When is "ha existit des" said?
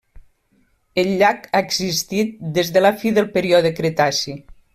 1.51-2.73